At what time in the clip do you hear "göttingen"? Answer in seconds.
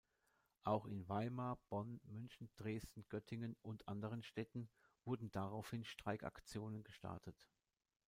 3.07-3.55